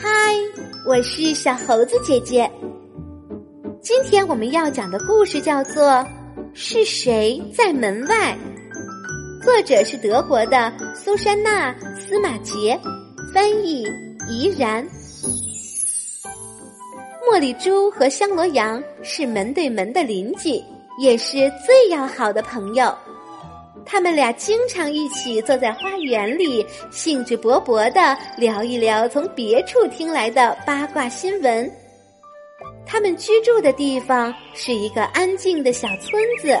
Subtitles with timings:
[0.00, 0.34] 嗨，
[0.86, 2.50] 我是小猴子姐姐。
[3.82, 5.82] 今天我们要讲的故事叫做
[6.54, 8.36] 《是谁在门外》，
[9.44, 12.78] 作者是德国的苏珊娜·司马杰，
[13.32, 13.84] 翻译
[14.28, 14.86] 怡然。
[17.26, 20.62] 茉莉猪和香罗羊是门对门的邻居，
[20.98, 22.92] 也是最要好的朋友。
[23.84, 31.70] 他们俩经常一起坐在花园里，兴致勃勃的聊一聊从别处听来的八卦新闻。
[32.86, 36.58] 他们居住的地方是一个安静的小村子，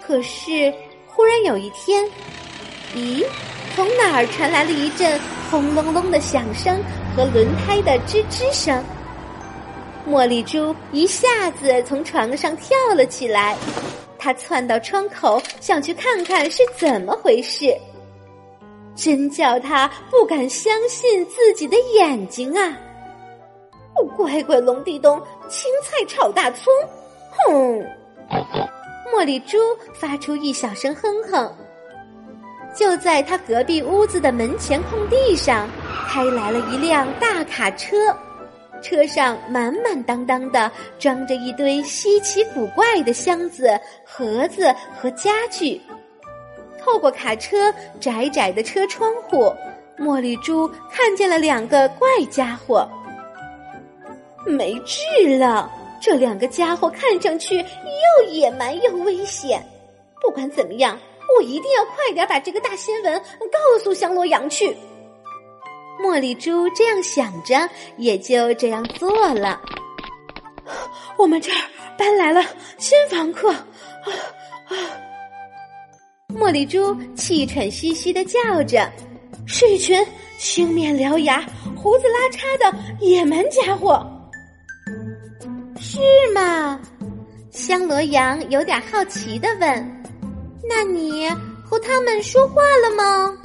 [0.00, 0.72] 可是
[1.06, 2.04] 忽然有一天，
[2.94, 3.24] 咦，
[3.74, 5.18] 从哪儿传来了一阵
[5.50, 6.82] 轰隆隆的响声
[7.16, 8.84] 和轮胎的吱吱声？
[10.08, 13.56] 茉莉猪一下子从床上跳了起来，
[14.18, 17.74] 他窜到窗口，想去看看是怎么回事。
[18.94, 22.76] 真叫他不敢相信自己的眼睛啊！
[24.16, 26.72] 乖乖龙地洞，青菜炒大葱，
[27.30, 27.84] 哼！
[29.12, 29.56] 茉莉猪
[29.94, 31.52] 发出一小声哼哼。
[32.74, 35.68] 就在他隔壁屋子的门前空地上，
[36.08, 37.96] 开来了一辆大卡车。
[38.82, 45.80] 车上满满当当的装着一堆稀奇古怪的箱子、盒子和家具。
[46.78, 49.54] 透过卡车窄窄的车窗户，
[49.98, 52.88] 茉莉猪看见了两个怪家伙。
[54.46, 55.70] 没治了！
[56.00, 59.60] 这两个家伙看上去又野蛮又危险。
[60.20, 60.96] 不管怎么样，
[61.36, 64.74] 我一定要快点把这个大新闻告诉香罗羊去。
[66.02, 69.60] 茉莉猪这样想着，也就这样做了。
[71.16, 71.58] 我们这儿
[71.96, 72.42] 搬来了
[72.78, 73.58] 新房客，啊
[74.68, 74.74] 啊！
[76.34, 78.90] 茉莉猪气喘吁吁的叫着
[79.46, 79.98] ：“是一群
[80.38, 84.06] 青面獠牙、胡子拉碴的野蛮家伙。”
[85.80, 85.98] 是
[86.34, 86.80] 吗？
[87.50, 90.04] 香罗羊有点好奇的问
[90.68, 91.28] ：“那你
[91.64, 93.36] 和他们说话了吗？”“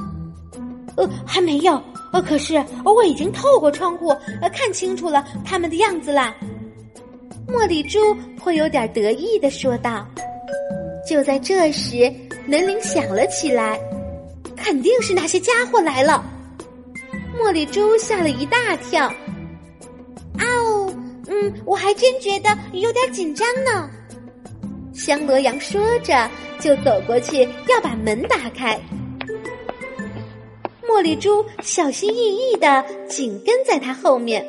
[0.97, 1.81] 呃，还没有。”
[2.13, 4.09] 呃，可是我已经透过窗户
[4.40, 6.34] 呃看清楚了他们的样子啦。
[7.47, 8.00] 茉莉猪
[8.38, 10.07] 颇有点得意的说道。
[11.06, 12.09] 就在这时，
[12.46, 13.78] 门铃响了起来，
[14.56, 16.23] 肯定是那些家伙来了。
[17.38, 19.07] 茉莉猪吓了一大跳。
[20.38, 20.94] 啊哦，
[21.28, 23.90] 嗯，我还真觉得有点紧张呢。
[24.94, 26.29] 香罗羊说着，
[26.59, 28.79] 就走过去要把门打开。
[30.94, 34.46] 茉莉猪小心翼翼的紧跟在他后面。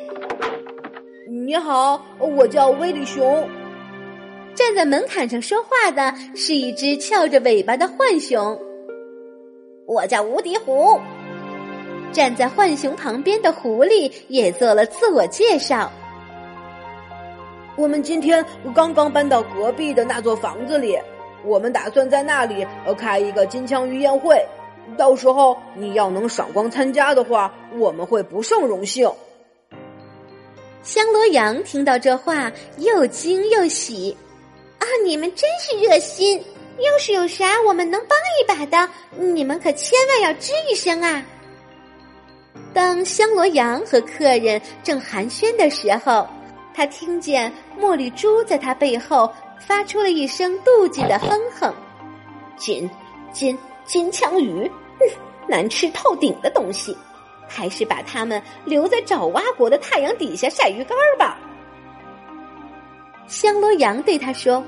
[1.27, 3.49] 你好，我叫威利熊。
[4.53, 8.61] 站在门槛上说话的是一只翘着尾巴的浣熊。
[9.87, 10.99] 我叫无敌虎。
[12.11, 15.91] 站在浣熊旁边的狐狸也做了自我介绍。
[17.75, 18.45] 我们今天
[18.75, 20.95] 刚刚搬到隔壁的那座房子里，
[21.43, 24.39] 我们打算在那里呃开一个金枪鱼宴会。
[24.97, 29.11] 到时候你要能赏光参加的话，我们会不胜荣幸。
[30.83, 34.15] 香罗羊听到这话，又惊又喜，
[34.77, 34.85] 啊！
[35.03, 36.37] 你们真是热心，
[36.77, 41.23] 要是有啥我们能帮一把的，你们可千万要吱一声啊！
[42.71, 46.27] 当香罗羊和客人正寒暄的时候，
[46.73, 51.73] 他听见茉莉猪在他背后发出了一声妒忌的哼哼
[52.57, 52.89] ：“紧
[53.33, 54.69] 紧。”金枪鱼，
[55.47, 56.97] 难吃透顶的东西，
[57.47, 61.37] 还是把它们留在爪哇国的太阳底下晒鱼干儿吧。
[63.27, 64.63] 香罗羊对他说：“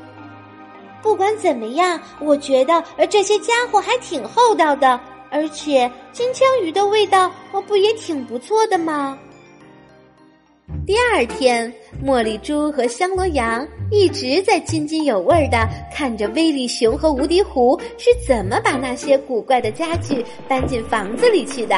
[1.02, 7.32] 不管怎么样，我觉得这些家伙还挺厚道的，而且金枪鱼的味道
[7.68, 9.18] 不也挺不错的吗？”
[10.88, 11.72] 第二天，
[12.02, 21.76] 茉莉猪和香罗羊一直在津津有味的看着威利熊和无敌狐是怎么把那些古怪的家具搬进房子里去的。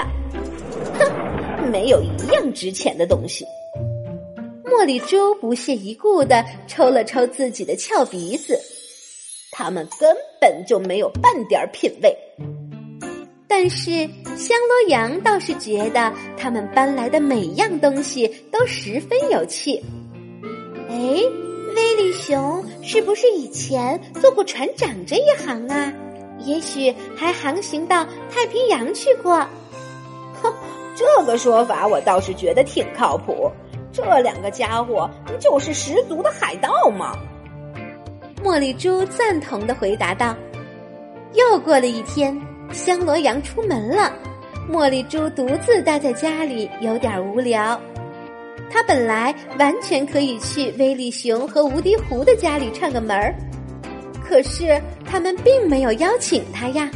[0.99, 3.43] 哼，没有一样值钱的东西。
[4.63, 8.61] 茉莉猪不屑一顾的抽了抽自己的翘鼻子，
[9.49, 12.15] 他们根本就没有半点品味。
[13.49, 13.89] 但是
[14.37, 19.83] 香罗羊倒是觉得他们搬来的每样东西都十分有趣。
[20.87, 20.95] 哎，
[21.75, 25.91] 威利熊是不是以前做过船长这一行啊？
[26.45, 29.39] 也许还航行到太平洋去过。
[30.41, 30.53] 哼，
[30.95, 33.51] 这个说法我倒是觉得挺靠谱。
[33.91, 37.17] 这两个家伙不就是十足的海盗吗。
[38.43, 40.35] 茉莉猪赞同的回答道。
[41.33, 42.39] 又过了一天。
[42.71, 44.13] 香罗羊出门了，
[44.71, 47.79] 茉莉猪独自待在家里，有点无聊。
[48.71, 53.33] 他本来完全可以去威利熊和无敌狐的家里串个门儿，
[54.23, 56.89] 可是他们并没有邀请他呀。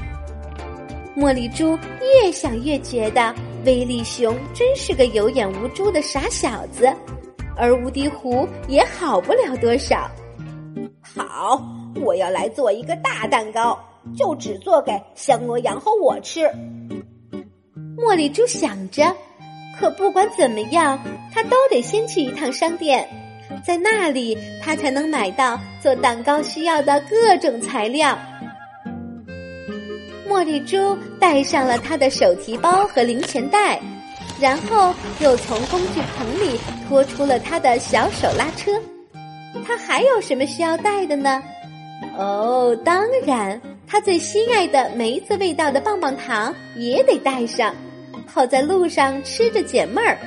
[1.17, 3.33] 茉莉猪越想越觉得
[3.65, 6.87] 威利熊真是个有眼无珠的傻小子，
[7.55, 10.09] 而无敌狐也好不了多少。
[11.01, 11.59] 好，
[12.01, 13.79] 我要来做一个大蛋糕，
[14.15, 16.41] 就只做给香罗羊和我吃。
[17.97, 19.15] 茉莉猪想着。
[19.79, 20.99] 可不管怎么样，
[21.33, 23.09] 他都得先去一趟商店，
[23.65, 28.15] 在那里他才能买到做蛋糕需要的各种材料。
[30.29, 33.81] 茉莉猪带上了他的手提包和零钱袋，
[34.39, 38.71] 然后又从工具棚里拖出了他的小手拉车。
[39.65, 41.41] 他还有什么需要带的呢？
[42.15, 43.59] 哦，当然，
[43.93, 47.75] 他最心爱的梅子味道的棒棒糖也得带上。
[48.25, 50.17] 好在路上吃着解闷儿。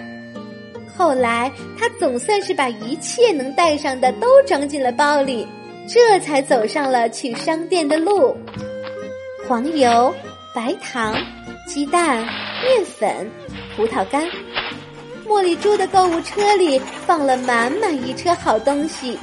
[0.96, 5.44] 后来他总算是把一切能带上的都装进了包里，
[5.88, 8.36] 这才走上了去商店的路。
[9.48, 10.14] 黄油、
[10.54, 11.16] 白糖、
[11.66, 12.18] 鸡蛋、
[12.62, 13.28] 面粉、
[13.74, 14.28] 葡萄干，
[15.26, 19.18] 茉莉猪的购物车里放了满满一车好东西。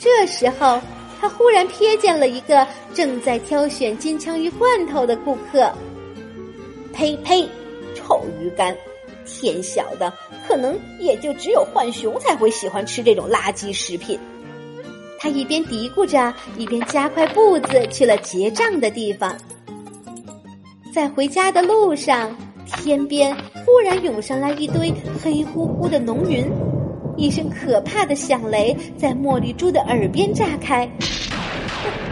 [0.00, 0.80] 这时候，
[1.22, 5.72] 他忽然瞥见了一个正在挑选金枪鱼罐头的顾客。
[6.92, 7.48] 呸呸！
[7.94, 8.76] 臭鱼干，
[9.24, 10.12] 天晓得，
[10.48, 14.18] 可能也就只有浣熊才会喜欢吃这种垃圾食品。
[15.20, 19.32] 他一边嘀咕着，一边加快步子去了结账的地方。
[20.92, 22.36] 在回家的路上，
[22.66, 23.32] 天边
[23.64, 24.92] 忽然涌上来一堆
[25.22, 26.44] 黑乎乎的浓云，
[27.16, 30.84] 一声可怕的响雷在茉莉猪的耳边炸开。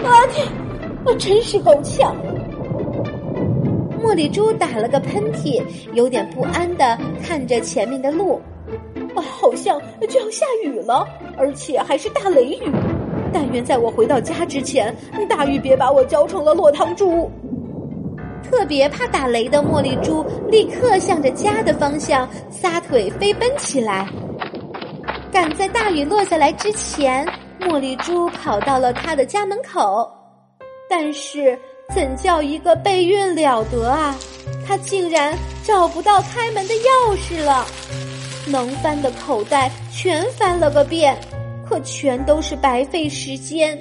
[0.04, 0.46] 啊天，
[1.04, 2.14] 我真是够呛。
[4.02, 5.62] 茉莉猪打了个喷嚏，
[5.94, 8.40] 有点不安的看着前面的路，
[9.14, 11.06] 啊，好像就要下雨了，
[11.36, 12.72] 而且还是大雷雨。
[13.32, 14.94] 但愿在我回到家之前，
[15.28, 17.30] 大雨别把我浇成了落汤猪。
[18.42, 24.08] 特别怕打雷的茉莉猪立刻向着家的方向撒腿飞奔起来，
[25.32, 27.26] 赶在大雨落下来之前，
[27.60, 30.10] 茉莉猪跑到了他的家门口，
[30.88, 31.58] 但是。
[31.92, 34.14] 怎叫一个备孕了得啊！
[34.64, 37.66] 他竟然找不到开门的钥匙了，
[38.46, 41.18] 能翻的口袋全翻了个遍，
[41.68, 43.76] 可全都是白费时间。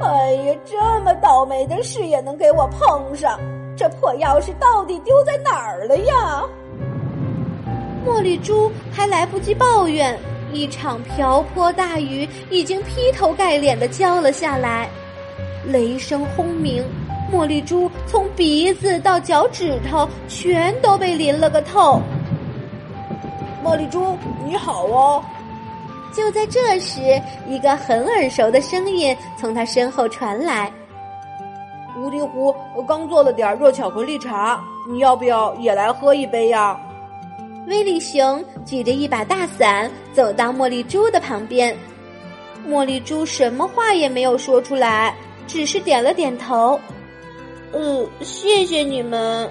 [0.00, 3.40] 哎呀，这么倒霉的事也能给我碰上！
[3.76, 6.44] 这破钥匙到底丢在哪儿了呀？
[8.06, 10.16] 茉莉猪还来不及抱怨，
[10.52, 14.88] 一场瓢泼大雨已经劈头盖脸的浇了下来。
[15.66, 16.84] 雷声轰鸣，
[17.32, 22.00] 茉莉猪从鼻子到脚趾头全都被淋了个透。
[23.62, 24.16] 茉莉猪，
[24.46, 25.22] 你好哦！
[26.12, 27.00] 就在这时，
[27.46, 30.72] 一个很耳熟的声音从他身后传来
[31.96, 32.52] ：“无敌狐
[32.88, 36.80] 刚做了点热巧克力茶，你要不要也来喝一杯呀？”
[37.70, 41.74] 威利熊举着一把大伞走到茉莉猪的旁边，
[42.68, 45.14] 茉莉猪什么话也没有说出来。
[45.46, 46.78] 只是点了点头，
[47.72, 49.48] 呃，谢谢你们。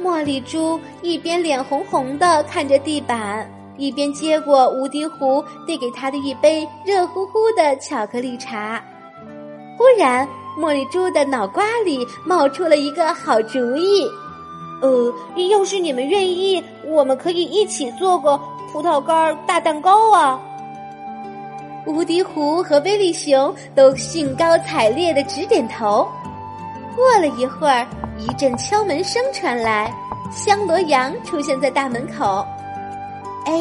[0.00, 8.80] 茉莉猪一边脸红红的看着地板，一边接过无敌狐递给他的一杯热乎乎的巧克力茶。
[9.76, 14.08] 忽然，茉莉猪的脑瓜里冒出了一个好主意，
[14.82, 15.12] 呃，
[15.50, 18.38] 要是你们愿意，我们可以一起做个
[18.72, 20.40] 葡萄干大蛋糕啊。
[21.86, 26.08] 无敌狐和威利熊都兴高采烈的直点头。
[26.96, 27.86] 过了一会儿，
[28.18, 29.92] 一阵敲门声传来，
[30.32, 32.44] 香罗羊出现在大门口。
[33.44, 33.52] 哎，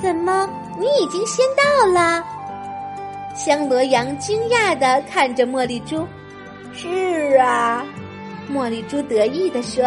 [0.00, 0.48] 怎么
[0.78, 2.22] 你已经先到了？
[3.34, 6.06] 香罗羊惊讶的看着茉莉猪。
[6.72, 7.84] 是啊，
[8.52, 9.84] 茉莉猪得意的说：“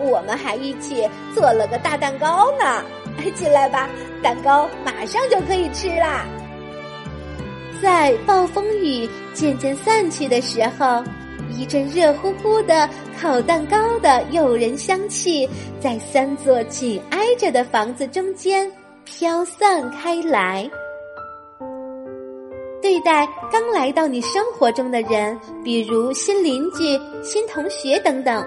[0.00, 2.82] 我们还一起做了个大蛋糕呢。
[3.34, 3.88] 进来吧，
[4.22, 6.24] 蛋糕马上就可以吃啦。”
[7.82, 11.02] 在暴风雨渐渐散去的时候，
[11.50, 12.88] 一阵热乎乎的
[13.20, 15.48] 烤蛋糕的诱人香气，
[15.80, 18.70] 在三座紧挨着的房子中间
[19.04, 20.68] 飘散开来。
[22.82, 28.42] 对待刚来到你生活中的人，比如新邻居、新同学等等，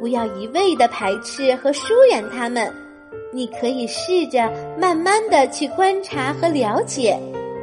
[0.00, 2.72] 不要一味的排斥和疏远他们，
[3.30, 7.18] 你可以试着慢慢的去观察和了解。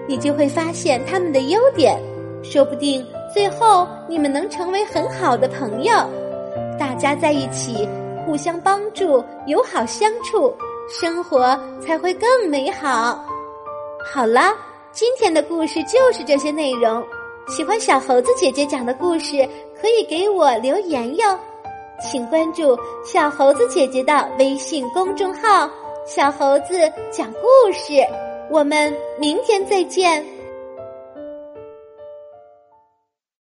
[0.08, 2.00] 你就会发现他们的优点，
[2.44, 3.04] 说不定
[3.34, 5.94] 最后你们能成为很好的朋友。
[6.80, 7.90] 大家在一起，
[8.24, 10.54] 互相帮助，友好相处，
[10.88, 13.26] 生活才会更美好。
[14.14, 14.56] 好了，
[14.92, 17.04] 今天的故事就是这些内容。
[17.48, 19.46] 喜欢小猴子姐姐讲的故事，
[19.82, 21.40] 可以给我留言哟。
[22.00, 25.70] 请关注小猴子姐姐的微信公众号
[26.06, 27.94] “小猴子讲故事”。
[28.50, 30.37] 我们明天再见。